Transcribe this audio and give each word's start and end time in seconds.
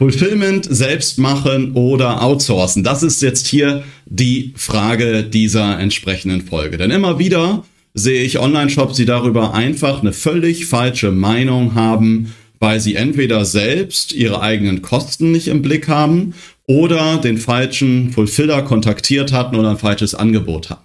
Fulfillment 0.00 0.66
selbst 0.66 1.18
machen 1.18 1.72
oder 1.74 2.22
outsourcen? 2.22 2.82
Das 2.82 3.02
ist 3.02 3.20
jetzt 3.20 3.46
hier 3.46 3.84
die 4.06 4.54
Frage 4.56 5.24
dieser 5.24 5.78
entsprechenden 5.78 6.40
Folge. 6.40 6.78
Denn 6.78 6.90
immer 6.90 7.18
wieder 7.18 7.64
sehe 7.92 8.22
ich 8.22 8.38
Online-Shops, 8.38 8.96
die 8.96 9.04
darüber 9.04 9.52
einfach 9.52 10.00
eine 10.00 10.14
völlig 10.14 10.64
falsche 10.64 11.12
Meinung 11.12 11.74
haben, 11.74 12.32
weil 12.60 12.80
sie 12.80 12.94
entweder 12.94 13.44
selbst 13.44 14.14
ihre 14.14 14.40
eigenen 14.40 14.80
Kosten 14.80 15.32
nicht 15.32 15.48
im 15.48 15.60
Blick 15.60 15.86
haben 15.86 16.32
oder 16.66 17.18
den 17.18 17.36
falschen 17.36 18.10
Fulfiller 18.10 18.62
kontaktiert 18.62 19.34
hatten 19.34 19.54
oder 19.54 19.68
ein 19.68 19.76
falsches 19.76 20.14
Angebot 20.14 20.70
haben. 20.70 20.80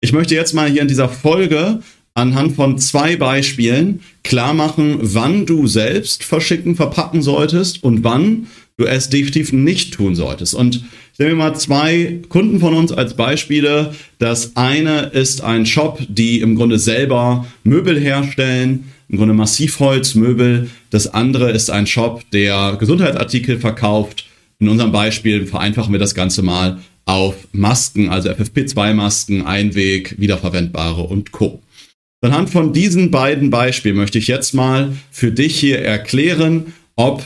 Ich 0.00 0.12
möchte 0.12 0.34
jetzt 0.34 0.52
mal 0.52 0.68
hier 0.68 0.82
in 0.82 0.88
dieser 0.88 1.08
Folge 1.08 1.78
anhand 2.18 2.56
von 2.56 2.78
zwei 2.78 3.16
Beispielen 3.16 4.00
klar 4.24 4.52
machen, 4.52 4.98
wann 5.00 5.46
du 5.46 5.66
selbst 5.66 6.24
verschicken, 6.24 6.76
verpacken 6.76 7.22
solltest 7.22 7.82
und 7.82 8.04
wann 8.04 8.48
du 8.76 8.84
es 8.84 9.08
definitiv 9.08 9.52
nicht 9.52 9.94
tun 9.94 10.14
solltest. 10.14 10.54
Und 10.54 10.84
ich 11.12 11.18
nehme 11.18 11.34
mal 11.34 11.56
zwei 11.56 12.20
Kunden 12.28 12.60
von 12.60 12.74
uns 12.74 12.92
als 12.92 13.14
Beispiele. 13.14 13.94
Das 14.18 14.56
eine 14.56 15.06
ist 15.06 15.42
ein 15.42 15.66
Shop, 15.66 16.00
die 16.08 16.40
im 16.40 16.54
Grunde 16.54 16.78
selber 16.78 17.46
Möbel 17.64 17.98
herstellen, 17.98 18.92
im 19.08 19.18
Grunde 19.18 19.34
Massivholzmöbel. 19.34 20.70
Das 20.90 21.12
andere 21.12 21.50
ist 21.50 21.70
ein 21.70 21.86
Shop, 21.86 22.22
der 22.32 22.76
Gesundheitsartikel 22.78 23.58
verkauft. 23.58 24.26
In 24.60 24.68
unserem 24.68 24.92
Beispiel 24.92 25.46
vereinfachen 25.46 25.92
wir 25.92 26.00
das 26.00 26.14
Ganze 26.14 26.42
mal 26.42 26.78
auf 27.04 27.48
Masken, 27.52 28.10
also 28.10 28.28
FFP2-Masken, 28.28 29.46
Einweg, 29.46 30.14
wiederverwendbare 30.18 31.02
und 31.02 31.32
Co. 31.32 31.62
Anhand 32.20 32.50
von 32.50 32.72
diesen 32.72 33.10
beiden 33.10 33.50
Beispielen 33.50 33.96
möchte 33.96 34.18
ich 34.18 34.26
jetzt 34.26 34.52
mal 34.52 34.92
für 35.10 35.30
dich 35.30 35.58
hier 35.58 35.80
erklären, 35.80 36.74
ob 36.96 37.24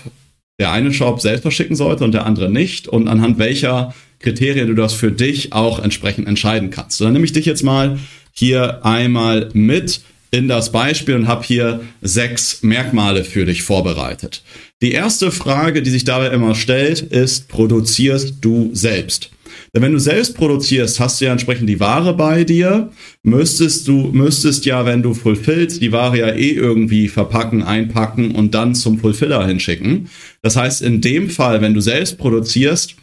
der 0.59 0.71
eine 0.71 0.93
Shop 0.93 1.21
selbst 1.21 1.43
verschicken 1.43 1.77
sollte 1.77 2.05
und 2.05 2.13
der 2.13 2.27
andere 2.27 2.51
nicht 2.51 2.89
und 2.89 3.09
anhand 3.09 3.39
welcher 3.39 3.95
Kriterien 4.19 4.69
du 4.69 4.75
das 4.75 4.93
für 4.93 5.11
dich 5.11 5.53
auch 5.53 5.79
entsprechend 5.79 6.29
entscheiden 6.29 6.71
kannst. 6.71 7.01
Dann 7.01 7.15
nehme 7.15 7.25
ich 7.25 7.33
dich 7.33 7.47
jetzt 7.47 7.65
mal 7.65 7.99
hier 8.33 8.85
einmal 8.85 9.49
mit 9.55 10.03
in 10.31 10.47
das 10.47 10.73
Beispiel 10.73 11.15
und 11.15 11.27
habe 11.27 11.45
hier 11.45 11.81
sechs 12.01 12.63
Merkmale 12.63 13.25
für 13.25 13.45
dich 13.45 13.63
vorbereitet. 13.63 14.43
Die 14.81 14.93
erste 14.93 15.31
Frage, 15.31 15.83
die 15.83 15.91
sich 15.91 16.05
dabei 16.05 16.29
immer 16.29 16.55
stellt, 16.55 17.01
ist, 17.01 17.49
produzierst 17.49 18.37
du 18.41 18.71
selbst? 18.73 19.31
Denn 19.75 19.83
wenn 19.83 19.93
du 19.93 19.99
selbst 19.99 20.37
produzierst, 20.37 21.01
hast 21.01 21.21
du 21.21 21.27
ja 21.27 21.33
entsprechend 21.33 21.69
die 21.69 21.81
Ware 21.81 22.15
bei 22.15 22.45
dir. 22.45 22.91
Müsstest 23.23 23.89
du, 23.89 24.11
müsstest 24.13 24.65
ja, 24.67 24.85
wenn 24.85 25.03
du 25.03 25.15
fulfillst, 25.15 25.81
die 25.81 25.93
Ware 25.93 26.19
ja 26.19 26.29
eh 26.29 26.51
irgendwie 26.51 27.09
verpacken, 27.09 27.63
einpacken 27.63 28.35
und 28.35 28.55
dann 28.55 28.75
zum 28.75 28.99
Fulfiller 28.99 29.47
hinschicken. 29.47 30.09
Das 30.43 30.57
heißt, 30.57 30.83
in 30.83 31.01
dem 31.01 31.31
Fall, 31.31 31.61
wenn 31.61 31.75
du 31.75 31.81
selbst 31.81 32.19
produzierst, 32.19 32.97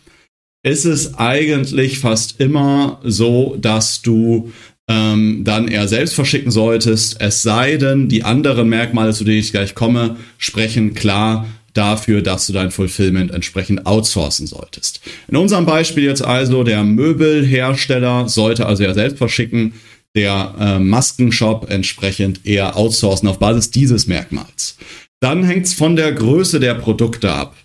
ist 0.64 0.86
es 0.86 1.16
eigentlich 1.16 2.00
fast 2.00 2.40
immer 2.40 3.00
so, 3.04 3.56
dass 3.60 4.02
du 4.02 4.52
ähm, 4.90 5.44
dann 5.44 5.68
eher 5.68 5.88
selbst 5.88 6.16
verschicken 6.16 6.52
solltest. 6.52 7.22
Es 7.22 7.44
sei 7.44 7.78
denn, 7.78 8.10
die 8.10 8.24
anderen 8.24 8.68
Merkmale, 8.68 9.14
zu 9.14 9.24
denen 9.24 9.38
ich 9.38 9.52
gleich 9.52 9.76
komme, 9.76 10.18
sprechen 10.40 10.96
klar 10.96 11.48
dafür, 11.76 12.24
dass 12.24 12.48
du 12.48 12.54
dein 12.54 12.72
Fulfillment 12.72 13.32
entsprechend 13.32 13.86
outsourcen 13.86 14.48
solltest. 14.48 15.02
In 15.28 15.38
unserem 15.38 15.68
Beispiel 15.68 16.04
jetzt 16.04 16.26
also, 16.26 16.64
der 16.64 16.84
Möbelhersteller 16.84 18.28
sollte 18.28 18.66
also 18.66 18.84
ja 18.84 18.94
selbst 18.96 19.20
verschicken, 19.20 19.74
der 20.16 20.56
äh, 20.60 20.80
Maskenshop 20.80 21.70
entsprechend 21.70 22.46
eher 22.46 22.76
outsourcen 22.76 23.30
auf 23.30 23.38
Basis 23.38 23.70
dieses 23.70 24.08
Merkmals. 24.08 24.76
Dann 25.20 25.44
hängt 25.44 25.68
es 25.68 25.76
von 25.76 25.96
der 25.96 26.12
Größe 26.14 26.60
der 26.60 26.74
Produkte 26.74 27.32
ab. 27.32 27.56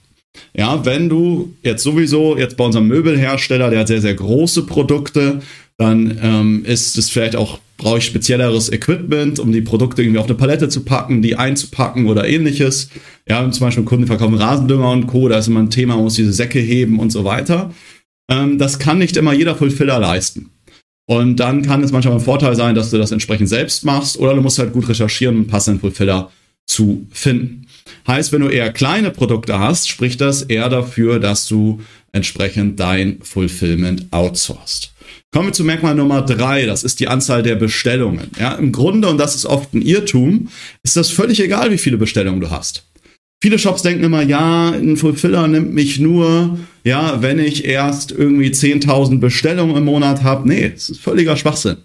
Ja, 0.52 0.84
wenn 0.84 1.08
du 1.08 1.54
jetzt 1.62 1.82
sowieso 1.82 2.36
jetzt 2.36 2.56
bei 2.56 2.64
unserem 2.64 2.88
Möbelhersteller, 2.88 3.70
der 3.70 3.80
hat 3.80 3.88
sehr, 3.88 4.00
sehr 4.00 4.14
große 4.14 4.66
Produkte, 4.66 5.40
dann 5.76 6.18
ähm, 6.22 6.64
ist 6.64 6.96
es 6.96 7.10
vielleicht 7.10 7.36
auch, 7.36 7.58
brauche 7.76 7.98
ich 7.98 8.04
spezielleres 8.04 8.70
Equipment, 8.70 9.38
um 9.40 9.50
die 9.52 9.60
Produkte 9.60 10.02
irgendwie 10.02 10.20
auf 10.20 10.26
eine 10.26 10.36
Palette 10.36 10.68
zu 10.68 10.84
packen, 10.84 11.22
die 11.22 11.36
einzupacken 11.36 12.06
oder 12.06 12.28
ähnliches. 12.28 12.90
Ja, 13.28 13.50
zum 13.50 13.66
Beispiel 13.66 13.84
Kunden 13.84 14.06
verkaufen 14.06 14.36
Rasendünger 14.36 14.90
und 14.90 15.06
Co., 15.06 15.28
da 15.28 15.38
ist 15.38 15.48
immer 15.48 15.60
ein 15.60 15.70
Thema, 15.70 15.96
man 15.96 16.04
muss 16.04 16.14
diese 16.14 16.32
Säcke 16.32 16.60
heben 16.60 17.00
und 17.00 17.10
so 17.10 17.24
weiter. 17.24 17.72
Ähm, 18.30 18.58
das 18.58 18.78
kann 18.78 18.98
nicht 18.98 19.16
immer 19.16 19.32
jeder 19.32 19.56
Fulfiller 19.56 19.98
leisten. 19.98 20.50
Und 21.06 21.36
dann 21.36 21.62
kann 21.62 21.82
es 21.82 21.92
manchmal 21.92 22.14
ein 22.14 22.20
Vorteil 22.20 22.56
sein, 22.56 22.74
dass 22.74 22.90
du 22.90 22.98
das 22.98 23.12
entsprechend 23.12 23.48
selbst 23.48 23.84
machst 23.84 24.16
oder 24.18 24.34
du 24.34 24.40
musst 24.40 24.58
halt 24.58 24.72
gut 24.72 24.88
recherchieren, 24.88 25.36
einen 25.36 25.46
passenden 25.48 25.80
Fulfiller 25.80 26.30
zu 26.66 27.06
finden. 27.10 27.66
Heißt, 28.06 28.32
wenn 28.32 28.40
du 28.40 28.48
eher 28.48 28.72
kleine 28.72 29.10
Produkte 29.10 29.58
hast, 29.58 29.88
spricht 29.88 30.20
das 30.20 30.42
eher 30.42 30.70
dafür, 30.70 31.18
dass 31.18 31.46
du 31.46 31.80
entsprechend 32.12 32.80
dein 32.80 33.20
Fulfillment 33.20 34.06
outsourcest. 34.12 34.94
Kommen 35.32 35.48
wir 35.48 35.53
zu 35.53 35.65
Merkmal 35.65 35.94
Nummer 35.94 36.22
drei. 36.22 36.66
Das 36.66 36.84
ist 36.84 37.00
die 37.00 37.09
Anzahl 37.09 37.42
der 37.42 37.56
Bestellungen. 37.56 38.31
Ja, 38.38 38.54
im 38.54 38.72
Grunde, 38.72 39.09
und 39.09 39.19
das 39.19 39.34
ist 39.34 39.47
oft 39.47 39.75
ein 39.75 39.82
Irrtum, 39.82 40.48
ist 40.82 40.97
das 40.97 41.10
völlig 41.10 41.41
egal, 41.41 41.70
wie 41.70 41.78
viele 41.78 41.97
Bestellungen 41.97 42.41
du 42.41 42.50
hast. 42.50 42.84
Viele 43.43 43.59
Shops 43.59 43.82
denken 43.82 44.04
immer, 44.04 44.22
ja, 44.22 44.70
ein 44.70 44.97
Fulfiller 44.97 45.47
nimmt 45.48 45.75
mich 45.75 46.00
nur, 46.00 46.59
ja, 46.82 47.20
wenn 47.20 47.38
ich 47.38 47.66
erst 47.66 48.10
irgendwie 48.10 48.48
10.000 48.48 49.20
Bestellungen 49.20 49.76
im 49.76 49.84
Monat 49.84 50.22
habe. 50.22 50.48
Nee, 50.48 50.70
das 50.70 50.88
ist 50.88 51.00
völliger 51.00 51.37
Schwachsinn. 51.37 51.76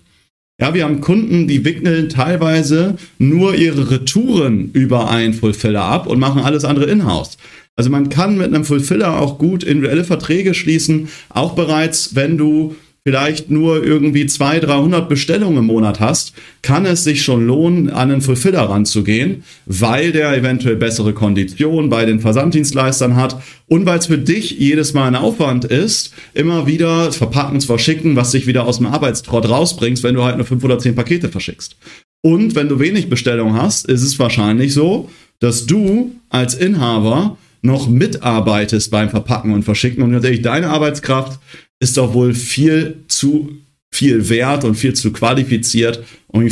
Ja, 0.62 0.74
wir 0.74 0.84
haben 0.84 1.02
Kunden, 1.02 1.48
die 1.48 1.66
wickeln 1.66 2.10
teilweise 2.10 2.96
nur 3.18 3.56
ihre 3.56 3.92
Retouren 3.92 4.72
über 4.74 5.10
einen 5.10 5.34
Fulfiller 5.34 5.84
ab 5.84 6.06
und 6.08 6.20
machen 6.20 6.44
alles 6.44 6.66
andere 6.66 6.86
in-house. 6.86 7.38
Also 7.78 7.90
man 7.90 8.10
kann 8.10 8.38
mit 8.38 8.48
einem 8.48 8.66
Fulfiller 8.66 9.22
auch 9.22 9.38
gut 9.38 9.64
individuelle 9.64 10.04
Verträge 10.04 10.54
schließen, 10.54 11.08
auch 11.30 11.56
bereits, 11.56 12.14
wenn 12.14 12.38
du 12.38 12.76
vielleicht 13.10 13.50
nur 13.50 13.84
irgendwie 13.84 14.28
200, 14.28 14.70
300 14.70 15.10
Bestellungen 15.10 15.58
im 15.58 15.66
Monat 15.66 16.00
hast, 16.00 16.34
kann 16.62 16.86
es 16.86 17.04
sich 17.04 17.24
schon 17.24 17.48
lohnen, 17.48 17.90
an 17.90 18.12
einen 18.12 18.22
Fulfiller 18.22 18.70
ranzugehen, 18.70 19.44
weil 19.66 20.12
der 20.12 20.38
eventuell 20.38 20.76
bessere 20.76 21.14
Konditionen 21.14 21.90
bei 21.90 22.06
den 22.06 22.20
Versanddienstleistern 22.20 23.16
hat 23.16 23.42
und 23.66 23.88
weil 23.88 23.98
es 23.98 24.06
für 24.06 24.20
dich 24.20 24.52
jedes 24.52 24.94
Mal 24.94 25.08
ein 25.08 25.16
Aufwand 25.16 25.66
ist, 25.66 26.14
immer 26.36 26.68
wieder 26.68 27.12
verpacken, 27.12 27.60
zu 27.60 27.66
verschicken, 27.66 28.16
was 28.16 28.30
dich 28.30 28.46
wieder 28.46 28.68
aus 28.68 28.78
dem 28.78 28.86
Arbeitstrott 28.86 29.50
rausbringst, 29.50 30.04
wenn 30.04 30.14
du 30.14 30.24
halt 30.24 30.38
nur 30.38 30.46
fünf 30.46 30.64
oder 30.64 30.78
zehn 30.78 30.94
Pakete 30.94 31.30
verschickst. 31.30 31.78
Und 32.22 32.54
wenn 32.54 32.70
du 32.70 32.80
wenig 32.80 33.10
Bestellungen 33.10 33.60
hast, 33.60 33.88
ist 33.88 34.04
es 34.04 34.20
wahrscheinlich 34.20 34.76
so, 34.76 35.10
dass 35.40 35.66
du 35.66 36.12
als 36.30 36.54
Inhaber 36.54 37.38
noch 37.64 37.90
mitarbeitest 37.90 38.92
beim 38.92 39.10
Verpacken 39.10 39.52
und 39.52 39.64
Verschicken 39.64 40.04
und 40.04 40.12
natürlich 40.12 40.44
deine 40.44 40.70
Arbeitskraft 40.70 41.40
ist 41.80 41.98
doch 41.98 42.14
wohl 42.14 42.34
viel 42.34 43.04
zu 43.08 43.58
viel 43.92 44.30
wert 44.30 44.64
und 44.64 44.76
viel 44.76 44.94
zu 44.94 45.12
qualifiziert, 45.12 46.04
um, 46.28 46.44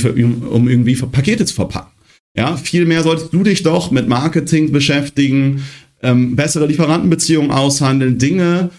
um 0.49 0.67
irgendwie 0.67 0.95
Pakete 0.95 1.45
zu 1.45 1.53
verpacken. 1.53 1.91
Ja, 2.35 2.55
vielmehr 2.55 3.03
solltest 3.03 3.33
du 3.33 3.43
dich 3.43 3.63
doch 3.63 3.91
mit 3.91 4.07
Marketing 4.07 4.71
beschäftigen, 4.71 5.63
ähm, 6.01 6.35
bessere 6.35 6.67
Lieferantenbeziehungen 6.67 7.51
aushandeln, 7.51 8.17
Dinge 8.17 8.69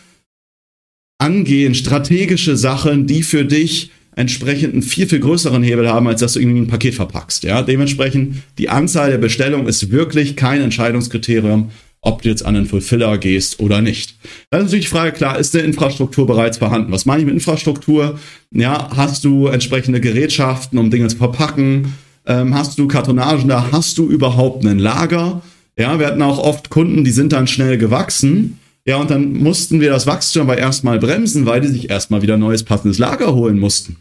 angehen, 1.19 1.75
strategische 1.75 2.57
Sachen, 2.57 3.07
die 3.07 3.25
für 3.25 3.45
dich 3.45 3.91
entsprechend 4.15 4.73
einen 4.73 4.83
viel, 4.83 5.09
viel 5.09 5.21
größeren 5.21 5.63
Hebel 5.63 5.89
haben, 5.89 6.09
als 6.09 6.21
dass 6.21 6.33
du 6.35 6.41
irgendwie 6.41 6.61
ein 6.61 6.69
Paket 6.69 6.95
verpackst. 6.95 7.45
Ja, 7.45 7.63
dementsprechend 7.63 8.37
die 8.59 8.69
Anzahl 8.69 9.11
der 9.11 9.19
Bestellungen 9.19 9.67
ist 9.67 9.91
wirklich 9.91 10.37
kein 10.37 10.61
Entscheidungskriterium 10.61 11.71
ob 12.01 12.23
du 12.23 12.29
jetzt 12.29 12.45
an 12.45 12.55
den 12.55 12.67
Fulfiller 12.67 13.19
gehst 13.19 13.61
oder 13.61 13.81
nicht. 13.81 14.17
Dann 14.51 14.61
ist 14.61 14.67
natürlich 14.67 14.87
die 14.87 14.91
Frage, 14.91 15.13
klar, 15.13 15.39
ist 15.39 15.55
der 15.55 15.65
Infrastruktur 15.65 16.27
bereits 16.27 16.59
vorhanden? 16.59 16.93
Was 16.93 17.07
meine 17.07 17.21
ich 17.21 17.27
mit 17.27 17.35
Infrastruktur? 17.35 18.19
Ja, 18.53 18.91
hast 18.97 19.25
du 19.25 19.47
entsprechende 19.49 20.01
Gerätschaften, 20.01 20.79
um 20.79 20.91
Dinge 20.91 21.09
zu 21.09 21.17
verpacken? 21.17 21.95
Ähm, 22.27 22.55
hast 22.55 22.79
du 22.79 22.87
Kartonagen 22.87 23.49
da? 23.49 23.69
Hast 23.73 23.99
du 23.99 24.09
überhaupt 24.09 24.65
ein 24.65 24.79
Lager? 24.79 25.43
Ja, 25.79 25.99
wir 25.99 26.07
hatten 26.07 26.23
auch 26.23 26.39
oft 26.39 26.71
Kunden, 26.71 27.05
die 27.05 27.11
sind 27.11 27.33
dann 27.33 27.47
schnell 27.47 27.79
gewachsen. 27.79 28.59
Ja, 28.85 28.97
und 28.97 29.11
dann 29.11 29.35
mussten 29.35 29.81
wir 29.81 29.91
das 29.91 30.07
Wachstum 30.07 30.43
aber 30.43 30.57
erstmal 30.57 30.99
bremsen, 30.99 31.47
weil 31.47 31.61
die 31.61 31.69
sich 31.69 31.91
erstmal 31.91 32.23
wieder 32.23 32.37
neues 32.37 32.63
passendes 32.63 32.99
Lager 32.99 33.35
holen 33.35 33.59
mussten. 33.59 33.97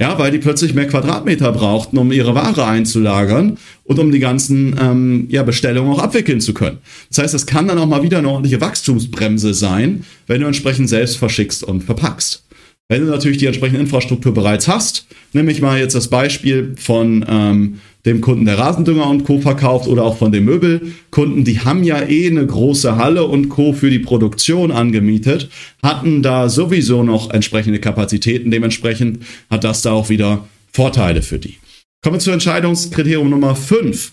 Ja, 0.00 0.18
weil 0.18 0.30
die 0.30 0.38
plötzlich 0.38 0.72
mehr 0.72 0.86
Quadratmeter 0.86 1.52
brauchten, 1.52 1.98
um 1.98 2.10
ihre 2.10 2.34
Ware 2.34 2.64
einzulagern 2.64 3.58
und 3.84 3.98
um 3.98 4.10
die 4.10 4.18
ganzen 4.18 4.74
ähm, 4.80 5.26
ja, 5.28 5.42
Bestellungen 5.42 5.92
auch 5.92 6.02
abwickeln 6.02 6.40
zu 6.40 6.54
können. 6.54 6.78
Das 7.10 7.18
heißt, 7.18 7.34
das 7.34 7.44
kann 7.44 7.68
dann 7.68 7.78
auch 7.78 7.86
mal 7.86 8.02
wieder 8.02 8.16
eine 8.16 8.30
ordentliche 8.30 8.62
Wachstumsbremse 8.62 9.52
sein, 9.52 10.06
wenn 10.26 10.40
du 10.40 10.46
entsprechend 10.46 10.88
selbst 10.88 11.18
verschickst 11.18 11.62
und 11.64 11.84
verpackst. 11.84 12.42
Wenn 12.90 13.02
du 13.02 13.06
natürlich 13.06 13.38
die 13.38 13.46
entsprechende 13.46 13.80
Infrastruktur 13.80 14.34
bereits 14.34 14.66
hast, 14.66 15.06
nehme 15.32 15.52
ich 15.52 15.62
mal 15.62 15.78
jetzt 15.78 15.94
das 15.94 16.08
Beispiel 16.08 16.74
von 16.76 17.24
ähm, 17.28 17.78
dem 18.04 18.20
Kunden, 18.20 18.46
der 18.46 18.58
Rasendünger 18.58 19.08
und 19.08 19.22
Co. 19.22 19.38
verkauft 19.38 19.86
oder 19.86 20.02
auch 20.02 20.18
von 20.18 20.32
den 20.32 20.44
Möbelkunden, 20.44 21.44
die 21.44 21.60
haben 21.60 21.84
ja 21.84 22.02
eh 22.02 22.26
eine 22.26 22.44
große 22.44 22.96
Halle 22.96 23.26
und 23.26 23.48
Co. 23.48 23.72
für 23.74 23.90
die 23.90 24.00
Produktion 24.00 24.72
angemietet, 24.72 25.50
hatten 25.84 26.24
da 26.24 26.48
sowieso 26.48 27.04
noch 27.04 27.30
entsprechende 27.30 27.78
Kapazitäten. 27.78 28.50
Dementsprechend 28.50 29.22
hat 29.48 29.62
das 29.62 29.82
da 29.82 29.92
auch 29.92 30.08
wieder 30.08 30.48
Vorteile 30.72 31.22
für 31.22 31.38
die. 31.38 31.58
Kommen 32.02 32.16
wir 32.16 32.20
zu 32.20 32.32
Entscheidungskriterium 32.32 33.30
Nummer 33.30 33.54
5. 33.54 34.10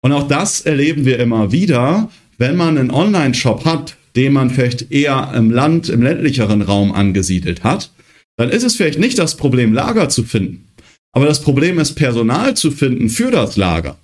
Und 0.00 0.12
auch 0.12 0.26
das 0.26 0.62
erleben 0.62 1.04
wir 1.04 1.18
immer 1.18 1.52
wieder, 1.52 2.08
wenn 2.38 2.56
man 2.56 2.78
einen 2.78 2.90
Online-Shop 2.90 3.66
hat, 3.66 3.96
den 4.16 4.32
man 4.32 4.48
vielleicht 4.48 4.92
eher 4.92 5.30
im 5.36 5.50
Land, 5.50 5.90
im 5.90 6.00
ländlicheren 6.00 6.62
Raum 6.62 6.92
angesiedelt 6.92 7.64
hat, 7.64 7.90
dann 8.38 8.48
ist 8.48 8.62
es 8.62 8.76
vielleicht 8.76 8.98
nicht 8.98 9.18
das 9.18 9.36
Problem, 9.36 9.74
Lager 9.74 10.08
zu 10.08 10.24
finden. 10.24 10.68
Aber 11.12 11.26
das 11.26 11.42
Problem 11.42 11.78
ist, 11.78 11.94
Personal 11.94 12.56
zu 12.56 12.70
finden 12.70 13.10
für 13.10 13.30
das 13.30 13.56
Lager. 13.56 13.98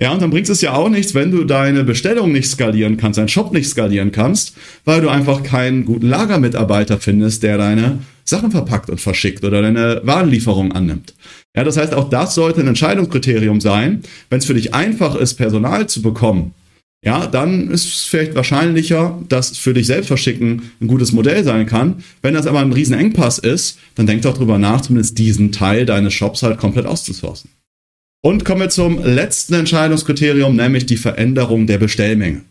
Ja, 0.00 0.12
und 0.12 0.22
dann 0.22 0.30
bringt 0.30 0.48
es 0.48 0.60
ja 0.60 0.74
auch 0.74 0.88
nichts, 0.88 1.12
wenn 1.14 1.32
du 1.32 1.42
deine 1.42 1.82
Bestellung 1.82 2.30
nicht 2.30 2.48
skalieren 2.48 2.96
kannst, 2.96 3.18
deinen 3.18 3.28
Shop 3.28 3.52
nicht 3.52 3.68
skalieren 3.68 4.12
kannst, 4.12 4.54
weil 4.84 5.00
du 5.00 5.08
einfach 5.08 5.42
keinen 5.42 5.84
guten 5.84 6.08
Lagermitarbeiter 6.08 7.00
findest, 7.00 7.42
der 7.42 7.58
deine 7.58 7.98
Sachen 8.24 8.52
verpackt 8.52 8.90
und 8.90 9.00
verschickt 9.00 9.42
oder 9.42 9.60
deine 9.60 10.02
Warenlieferung 10.04 10.70
annimmt. 10.70 11.14
Ja, 11.56 11.64
das 11.64 11.76
heißt, 11.76 11.94
auch 11.94 12.08
das 12.08 12.36
sollte 12.36 12.60
ein 12.60 12.68
Entscheidungskriterium 12.68 13.60
sein. 13.60 14.04
Wenn 14.30 14.38
es 14.38 14.44
für 14.44 14.54
dich 14.54 14.72
einfach 14.72 15.16
ist, 15.16 15.34
Personal 15.34 15.88
zu 15.88 16.00
bekommen, 16.00 16.54
ja, 17.04 17.26
dann 17.26 17.70
ist 17.70 17.84
es 17.84 18.02
vielleicht 18.04 18.34
wahrscheinlicher, 18.34 19.22
dass 19.28 19.56
für 19.56 19.72
dich 19.72 19.86
selbst 19.86 20.08
verschicken 20.08 20.72
ein 20.80 20.88
gutes 20.88 21.12
Modell 21.12 21.44
sein 21.44 21.66
kann. 21.66 22.02
Wenn 22.22 22.34
das 22.34 22.46
aber 22.46 22.60
ein 22.60 22.72
Riesenengpass 22.72 23.38
ist, 23.38 23.78
dann 23.94 24.06
denk 24.06 24.22
doch 24.22 24.36
drüber 24.36 24.58
nach, 24.58 24.80
zumindest 24.80 25.16
diesen 25.16 25.52
Teil 25.52 25.86
deines 25.86 26.12
Shops 26.14 26.42
halt 26.42 26.58
komplett 26.58 26.86
auszusourcen. 26.86 27.50
Und 28.20 28.44
kommen 28.44 28.62
wir 28.62 28.68
zum 28.68 29.02
letzten 29.02 29.54
Entscheidungskriterium, 29.54 30.56
nämlich 30.56 30.86
die 30.86 30.96
Veränderung 30.96 31.68
der 31.68 31.78
Bestellmenge. 31.78 32.42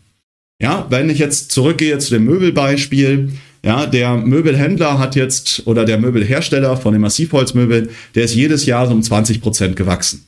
Ja, 0.62 0.86
wenn 0.88 1.10
ich 1.10 1.18
jetzt 1.18 1.52
zurückgehe 1.52 1.98
zu 1.98 2.14
dem 2.14 2.24
Möbelbeispiel, 2.24 3.30
ja, 3.62 3.86
der 3.86 4.16
Möbelhändler 4.16 4.98
hat 4.98 5.14
jetzt, 5.14 5.66
oder 5.66 5.84
der 5.84 5.98
Möbelhersteller 5.98 6.76
von 6.78 6.94
den 6.94 7.02
Massivholzmöbeln, 7.02 7.90
der 8.14 8.24
ist 8.24 8.34
jedes 8.34 8.64
Jahr 8.64 8.86
so 8.86 8.92
um 8.92 9.02
20 9.02 9.42
Prozent 9.42 9.76
gewachsen. 9.76 10.24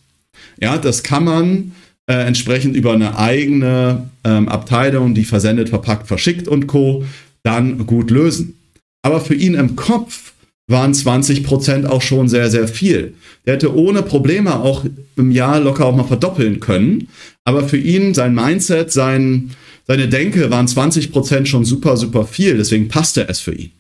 Ja, 0.61 0.77
das 0.77 1.03
kann 1.03 1.25
man 1.25 1.73
äh, 2.11 2.27
entsprechend 2.27 2.75
über 2.75 2.93
eine 2.93 3.17
eigene 3.17 4.11
ähm, 4.25 4.49
Abteilung, 4.49 5.15
die 5.15 5.25
versendet, 5.25 5.69
verpackt, 5.69 6.09
verschickt 6.09 6.49
und 6.49 6.67
Co. 6.67 7.05
dann 7.45 7.87
gut 7.87 8.11
lösen. 8.11 8.59
Aber 9.03 9.21
für 9.21 9.37
ihn 9.37 9.55
im 9.55 9.77
Kopf 9.77 10.33
waren 10.67 10.93
20 10.93 11.45
Prozent 11.45 11.87
auch 11.87 12.03
schon 12.03 12.29
sehr, 12.29 12.51
sehr 12.51 12.67
viel. 12.67 13.15
Der 13.47 13.55
hätte 13.55 13.77
ohne 13.77 14.03
Probleme 14.03 14.59
auch 14.59 14.85
im 15.17 15.31
Jahr 15.31 15.61
locker 15.61 15.87
auch 15.87 15.95
mal 15.95 16.03
verdoppeln 16.03 16.59
können. 16.59 17.07
Aber 17.45 17.69
für 17.69 17.79
ihn, 17.79 18.13
sein 18.13 18.35
Mindset, 18.35 18.91
sein, 18.91 19.53
seine 19.87 20.09
Denke 20.09 20.51
waren 20.51 20.67
20 20.67 21.13
Prozent 21.13 21.47
schon 21.47 21.65
super, 21.65 21.97
super 21.97 22.25
viel. 22.25 22.57
Deswegen 22.57 22.89
passte 22.89 23.29
es 23.29 23.39
für 23.39 23.55
ihn. 23.55 23.71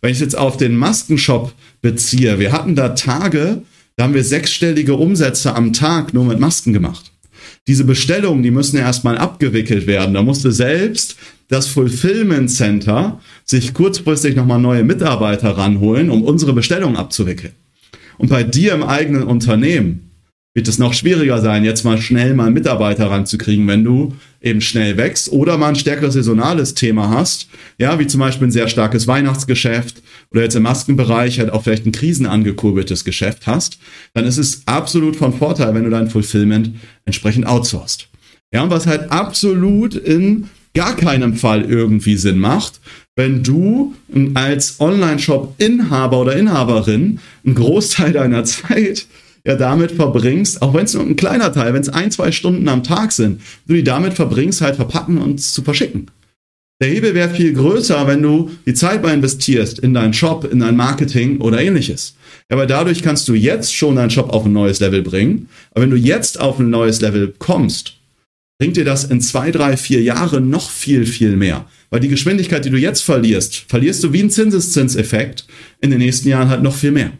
Wenn 0.00 0.10
ich 0.10 0.18
jetzt 0.18 0.36
auf 0.36 0.56
den 0.56 0.74
Maskenshop 0.74 1.52
beziehe, 1.80 2.40
wir 2.40 2.50
hatten 2.50 2.74
da 2.74 2.88
Tage, 2.90 3.62
da 3.94 4.04
haben 4.04 4.14
wir 4.14 4.24
sechsstellige 4.24 4.94
Umsätze 4.94 5.54
am 5.54 5.72
Tag 5.72 6.12
nur 6.12 6.24
mit 6.24 6.40
Masken 6.40 6.72
gemacht 6.72 7.12
diese 7.68 7.84
Bestellungen, 7.84 8.42
die 8.42 8.50
müssen 8.50 8.78
ja 8.78 8.82
erstmal 8.82 9.18
abgewickelt 9.18 9.86
werden. 9.86 10.14
Da 10.14 10.22
musste 10.22 10.50
selbst 10.50 11.16
das 11.48 11.66
Fulfillment 11.66 12.50
Center 12.50 13.20
sich 13.44 13.74
kurzfristig 13.74 14.34
nochmal 14.34 14.58
neue 14.58 14.84
Mitarbeiter 14.84 15.50
ranholen, 15.50 16.10
um 16.10 16.24
unsere 16.24 16.54
Bestellungen 16.54 16.96
abzuwickeln. 16.96 17.52
Und 18.16 18.30
bei 18.30 18.42
dir 18.42 18.72
im 18.72 18.82
eigenen 18.82 19.22
Unternehmen 19.22 20.07
wird 20.58 20.66
es 20.66 20.80
noch 20.80 20.92
schwieriger 20.92 21.40
sein, 21.40 21.64
jetzt 21.64 21.84
mal 21.84 21.98
schnell 21.98 22.34
mal 22.34 22.50
Mitarbeiter 22.50 23.08
ranzukriegen, 23.08 23.68
wenn 23.68 23.84
du 23.84 24.16
eben 24.40 24.60
schnell 24.60 24.96
wächst 24.96 25.30
oder 25.30 25.56
mal 25.56 25.68
ein 25.68 25.76
stärkeres 25.76 26.14
saisonales 26.14 26.74
Thema 26.74 27.10
hast, 27.10 27.48
ja, 27.78 28.00
wie 28.00 28.08
zum 28.08 28.18
Beispiel 28.18 28.48
ein 28.48 28.50
sehr 28.50 28.66
starkes 28.66 29.06
Weihnachtsgeschäft 29.06 30.02
oder 30.32 30.42
jetzt 30.42 30.56
im 30.56 30.64
Maskenbereich 30.64 31.38
halt 31.38 31.52
auch 31.52 31.62
vielleicht 31.62 31.86
ein 31.86 31.92
krisenangekurbeltes 31.92 33.04
Geschäft 33.04 33.46
hast, 33.46 33.78
dann 34.14 34.24
ist 34.24 34.36
es 34.36 34.62
absolut 34.66 35.14
von 35.14 35.32
Vorteil, 35.32 35.76
wenn 35.76 35.84
du 35.84 35.90
dein 35.90 36.10
Fulfillment 36.10 36.72
entsprechend 37.04 37.46
outsourcest. 37.46 38.08
Ja, 38.52 38.64
und 38.64 38.70
was 38.70 38.88
halt 38.88 39.12
absolut 39.12 39.94
in 39.94 40.48
gar 40.74 40.96
keinem 40.96 41.34
Fall 41.34 41.62
irgendwie 41.62 42.16
Sinn 42.16 42.40
macht, 42.40 42.80
wenn 43.14 43.44
du 43.44 43.94
als 44.34 44.80
Online-Shop-Inhaber 44.80 46.18
oder 46.18 46.34
Inhaberin 46.34 47.20
einen 47.46 47.54
Großteil 47.54 48.12
deiner 48.12 48.42
Zeit 48.44 49.06
ja 49.48 49.56
damit 49.56 49.92
verbringst, 49.92 50.62
auch 50.62 50.74
wenn 50.74 50.84
es 50.84 50.94
nur 50.94 51.04
ein 51.04 51.16
kleiner 51.16 51.52
Teil, 51.52 51.74
wenn 51.74 51.82
es 51.82 51.88
ein, 51.88 52.10
zwei 52.10 52.30
Stunden 52.30 52.68
am 52.68 52.84
Tag 52.84 53.12
sind, 53.12 53.40
du 53.66 53.74
die 53.74 53.82
damit 53.82 54.14
verbringst, 54.14 54.60
halt 54.60 54.76
verpacken 54.76 55.18
und 55.18 55.40
zu 55.40 55.62
verschicken. 55.62 56.10
Der 56.80 56.90
Hebel 56.90 57.14
wäre 57.14 57.30
viel 57.30 57.54
größer, 57.54 58.06
wenn 58.06 58.22
du 58.22 58.50
die 58.66 58.74
Zeit 58.74 59.02
mal 59.02 59.12
investierst 59.12 59.80
in 59.80 59.94
deinen 59.94 60.12
Shop, 60.12 60.44
in 60.44 60.60
dein 60.60 60.76
Marketing 60.76 61.40
oder 61.40 61.60
ähnliches. 61.60 62.14
Aber 62.48 62.66
dadurch 62.66 63.02
kannst 63.02 63.26
du 63.26 63.34
jetzt 63.34 63.74
schon 63.74 63.96
deinen 63.96 64.10
Shop 64.10 64.30
auf 64.30 64.44
ein 64.44 64.52
neues 64.52 64.78
Level 64.78 65.02
bringen. 65.02 65.48
Aber 65.72 65.82
wenn 65.82 65.90
du 65.90 65.96
jetzt 65.96 66.38
auf 66.38 66.60
ein 66.60 66.70
neues 66.70 67.00
Level 67.00 67.34
kommst, 67.38 67.94
bringt 68.60 68.76
dir 68.76 68.84
das 68.84 69.04
in 69.04 69.20
zwei, 69.20 69.50
drei, 69.50 69.76
vier 69.76 70.02
Jahren 70.02 70.50
noch 70.50 70.70
viel, 70.70 71.04
viel 71.04 71.36
mehr. 71.36 71.64
Weil 71.90 72.00
die 72.00 72.08
Geschwindigkeit, 72.08 72.64
die 72.64 72.70
du 72.70 72.78
jetzt 72.78 73.00
verlierst, 73.00 73.64
verlierst 73.68 74.04
du 74.04 74.12
wie 74.12 74.22
ein 74.22 74.30
Zinseszinseffekt 74.30 75.46
in 75.80 75.90
den 75.90 75.98
nächsten 75.98 76.28
Jahren 76.28 76.48
halt 76.48 76.62
noch 76.62 76.74
viel 76.74 76.92
mehr. 76.92 77.12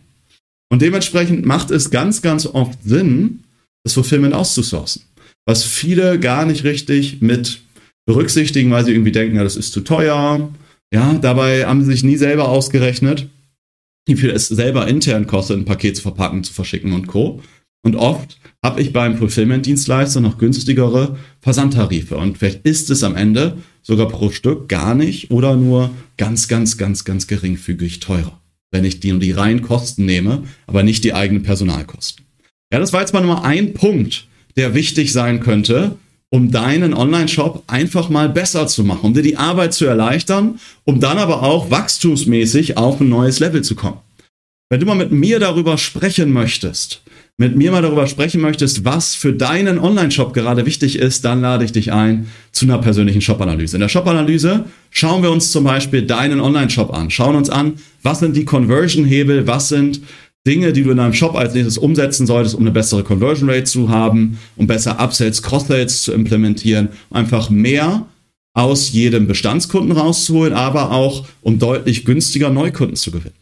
Und 0.71 0.83
dementsprechend 0.83 1.47
macht 1.47 1.71
es 1.71 1.91
ganz, 1.91 2.23
ganz 2.23 2.47
oft 2.47 2.79
Sinn, 2.85 3.45
das 3.85 3.95
Fulfillment 3.95 4.35
auszusourcen. 4.35 5.03
Was 5.47 5.65
viele 5.65 6.21
gar 6.21 6.45
nicht 6.45 6.65
richtig 6.65 7.23
mit 7.23 7.61
berücksichtigen, 8.07 8.71
weil 8.71 8.85
sie 8.85 8.93
irgendwie 8.93 9.13
denken, 9.13 9.37
ja, 9.37 9.45
das 9.45 9.57
ist 9.57 9.73
zu 9.73 9.81
teuer. 9.81 10.51
Ja, 10.93 11.15
dabei 11.15 11.67
haben 11.67 11.85
sie 11.85 11.93
sich 11.93 12.03
nie 12.03 12.17
selber 12.17 12.49
ausgerechnet, 12.49 13.29
wie 14.07 14.17
viel 14.17 14.31
es 14.31 14.49
selber 14.49 14.87
intern 14.89 15.27
kostet, 15.27 15.59
ein 15.59 15.65
Paket 15.65 15.97
zu 15.97 16.03
verpacken, 16.03 16.45
zu 16.45 16.53
verschicken 16.53 16.93
und 16.93 17.07
Co. 17.07 17.43
Und 17.83 17.97
oft 17.97 18.39
habe 18.63 18.81
ich 18.81 18.93
beim 18.93 19.17
Fulfillment-Dienstleister 19.17 20.21
noch 20.21 20.39
günstigere 20.39 21.17
Versandtarife. 21.41 22.17
Und 22.17 22.39
vielleicht 22.39 22.67
ist 22.67 22.91
es 22.91 23.03
am 23.03 23.15
Ende 23.15 23.59
sogar 23.83 24.09
pro 24.09 24.31
Stück 24.31 24.69
gar 24.69 24.95
nicht 24.95 25.31
oder 25.31 25.57
nur 25.57 25.91
ganz, 26.17 26.49
ganz, 26.49 26.77
ganz, 26.77 27.05
ganz 27.05 27.27
geringfügig 27.27 28.01
teurer 28.01 28.41
wenn 28.71 28.85
ich 28.85 29.01
die, 29.01 29.19
die 29.19 29.33
reinen 29.33 29.63
Kosten 29.63 30.05
nehme, 30.05 30.45
aber 30.67 30.83
nicht 30.83 31.05
die 31.05 31.15
eigenen 31.15 31.43
Personalkosten. 31.43 32.25
Ja, 32.73 32.79
das 32.79 32.93
war 32.93 33.01
jetzt 33.01 33.15
mal 33.15 33.23
nur 33.23 33.45
ein 33.45 33.73
Punkt, 33.75 34.27
der 34.57 34.75
wichtig 34.75 35.13
sein 35.13 35.41
könnte, 35.41 35.97
um 36.31 36.51
deinen 36.51 36.93
Online-Shop 36.93 37.65
einfach 37.67 38.11
mal 38.11 38.29
besser 38.29 38.67
zu 38.67 38.85
machen, 38.85 39.07
um 39.07 39.15
dir 39.15 39.23
die 39.23 39.39
Arbeit 39.39 39.73
zu 39.73 39.87
erleichtern, 39.87 40.61
um 40.85 41.01
dann 41.01 41.17
aber 41.17 41.43
auch 41.43 41.71
wachstumsmäßig 41.71 42.77
auf 42.77 43.01
ein 43.01 43.09
neues 43.09 43.39
Level 43.39 43.63
zu 43.63 43.75
kommen. 43.75 43.99
Wenn 44.71 44.81
du 44.81 44.87
mal 44.87 44.95
mit 44.95 45.13
mir 45.13 45.41
darüber 45.41 45.79
sprechen 45.79 46.31
möchtest, 46.31 47.03
mit 47.41 47.57
mir 47.57 47.71
mal 47.71 47.83
darüber 47.83 48.09
sprechen 48.09 48.41
möchtest, 48.41 48.85
was 48.85 49.15
für 49.15 49.33
deinen 49.33 49.79
Online-Shop 49.79 50.35
gerade 50.35 50.67
wichtig 50.67 50.99
ist, 50.99 51.25
dann 51.25 51.41
lade 51.41 51.65
ich 51.65 51.71
dich 51.71 51.93
ein 51.93 52.27
zu 52.51 52.67
einer 52.67 52.79
persönlichen 52.79 53.21
Shop-Analyse. 53.21 53.77
In 53.77 53.81
der 53.81 53.89
Shop-Analyse 53.89 54.65
schauen 54.91 55.23
wir 55.23 55.31
uns 55.31 55.53
zum 55.53 55.63
Beispiel 55.63 56.03
deinen 56.03 56.41
Online-Shop 56.41 56.93
an, 56.93 57.11
schauen 57.11 57.37
uns 57.37 57.49
an, 57.49 57.75
was 58.03 58.19
sind 58.19 58.37
die 58.37 58.45
Conversion-Hebel, 58.45 59.47
was 59.47 59.69
sind 59.69 60.01
Dinge, 60.49 60.73
die 60.73 60.83
du 60.83 60.91
in 60.91 60.97
deinem 60.97 61.15
Shop 61.15 61.37
als 61.37 61.55
nächstes 61.55 61.79
umsetzen 61.79 62.27
solltest, 62.27 62.57
um 62.57 62.63
eine 62.63 62.73
bessere 62.73 63.05
Conversion 63.05 63.49
Rate 63.49 63.65
zu 63.65 63.89
haben, 63.89 64.39
um 64.57 64.67
besser 64.67 64.99
Upsells, 64.99 65.41
Cross-Sales 65.41 66.03
zu 66.03 66.13
implementieren, 66.13 66.89
einfach 67.11 67.51
mehr 67.51 68.07
aus 68.53 68.91
jedem 68.91 69.29
Bestandskunden 69.29 69.93
rauszuholen, 69.93 70.55
aber 70.55 70.91
auch 70.91 71.25
um 71.43 71.61
deutlich 71.61 72.05
günstiger 72.05 72.51
Neukunden 72.51 72.97
zu 72.97 73.13
gewinnen. 73.13 73.37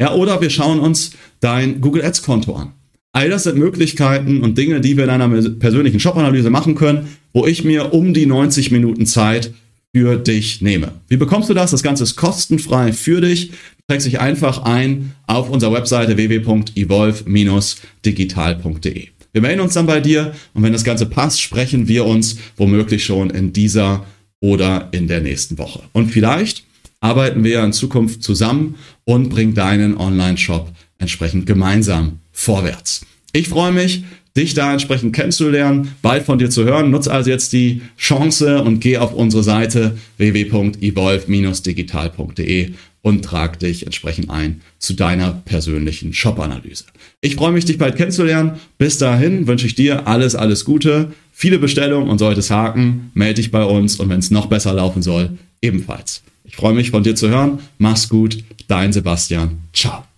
Ja, 0.00 0.14
oder 0.14 0.40
wir 0.40 0.50
schauen 0.50 0.78
uns 0.78 1.12
dein 1.40 1.80
Google 1.80 2.04
Ads 2.04 2.22
Konto 2.22 2.54
an. 2.54 2.74
All 3.12 3.28
das 3.28 3.42
sind 3.42 3.58
Möglichkeiten 3.58 4.42
und 4.42 4.56
Dinge, 4.56 4.80
die 4.80 4.96
wir 4.96 5.02
in 5.04 5.10
einer 5.10 5.28
persönlichen 5.52 5.98
Shop-Analyse 5.98 6.50
machen 6.50 6.76
können, 6.76 7.08
wo 7.32 7.44
ich 7.46 7.64
mir 7.64 7.92
um 7.92 8.14
die 8.14 8.26
90 8.26 8.70
Minuten 8.70 9.06
Zeit 9.06 9.52
für 9.92 10.16
dich 10.16 10.60
nehme. 10.60 10.92
Wie 11.08 11.16
bekommst 11.16 11.50
du 11.50 11.54
das? 11.54 11.72
Das 11.72 11.82
Ganze 11.82 12.04
ist 12.04 12.14
kostenfrei 12.14 12.92
für 12.92 13.20
dich. 13.20 13.50
Du 13.50 13.56
trägst 13.88 14.06
dich 14.06 14.20
einfach 14.20 14.62
ein 14.62 15.16
auf 15.26 15.50
unserer 15.50 15.72
Webseite 15.72 16.16
www.evolve-digital.de. 16.16 19.08
Wir 19.32 19.42
melden 19.42 19.60
uns 19.60 19.74
dann 19.74 19.86
bei 19.86 20.00
dir 20.00 20.32
und 20.54 20.62
wenn 20.62 20.72
das 20.72 20.84
Ganze 20.84 21.06
passt, 21.06 21.40
sprechen 21.40 21.88
wir 21.88 22.04
uns 22.04 22.36
womöglich 22.56 23.04
schon 23.04 23.30
in 23.30 23.52
dieser 23.52 24.06
oder 24.40 24.88
in 24.92 25.08
der 25.08 25.20
nächsten 25.20 25.58
Woche. 25.58 25.82
Und 25.92 26.12
vielleicht 26.12 26.62
arbeiten 27.00 27.42
wir 27.42 27.64
in 27.64 27.72
Zukunft 27.72 28.22
zusammen 28.22 28.76
und 29.04 29.28
bringen 29.28 29.54
deinen 29.54 29.96
Online-Shop 29.96 30.70
entsprechend 30.98 31.46
gemeinsam 31.46 32.20
vorwärts. 32.40 33.02
Ich 33.32 33.48
freue 33.48 33.72
mich, 33.72 34.04
dich 34.36 34.54
da 34.54 34.72
entsprechend 34.72 35.14
kennenzulernen, 35.14 35.94
bald 36.02 36.24
von 36.24 36.38
dir 36.38 36.50
zu 36.50 36.64
hören. 36.64 36.90
Nutz 36.90 37.06
also 37.06 37.30
jetzt 37.30 37.52
die 37.52 37.82
Chance 37.98 38.62
und 38.62 38.80
geh 38.80 38.96
auf 38.96 39.12
unsere 39.12 39.42
Seite 39.42 39.98
www.evolve-digital.de 40.16 42.70
und 43.02 43.24
trag 43.24 43.58
dich 43.58 43.86
entsprechend 43.86 44.30
ein 44.30 44.60
zu 44.78 44.94
deiner 44.94 45.32
persönlichen 45.44 46.12
Shop-Analyse. 46.12 46.84
Ich 47.20 47.36
freue 47.36 47.52
mich, 47.52 47.66
dich 47.66 47.78
bald 47.78 47.96
kennenzulernen. 47.96 48.52
Bis 48.78 48.98
dahin 48.98 49.46
wünsche 49.46 49.66
ich 49.66 49.74
dir 49.74 50.06
alles, 50.06 50.34
alles 50.34 50.64
Gute, 50.64 51.12
viele 51.32 51.58
Bestellungen 51.58 52.08
und 52.08 52.18
sollte 52.18 52.40
es 52.40 52.50
haken, 52.50 53.10
melde 53.14 53.34
dich 53.34 53.50
bei 53.50 53.64
uns 53.64 53.96
und 53.96 54.08
wenn 54.08 54.20
es 54.20 54.30
noch 54.30 54.46
besser 54.46 54.72
laufen 54.72 55.02
soll, 55.02 55.36
ebenfalls. 55.60 56.22
Ich 56.44 56.56
freue 56.56 56.74
mich 56.74 56.90
von 56.90 57.02
dir 57.02 57.14
zu 57.14 57.28
hören. 57.28 57.58
Mach's 57.78 58.08
gut, 58.08 58.42
dein 58.66 58.92
Sebastian. 58.92 59.58
Ciao. 59.72 60.09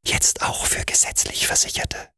Jetzt 0.08 0.41
auch 0.41 0.65
für 0.65 0.84
gesetzlich 0.86 1.46
Versicherte. 1.46 2.12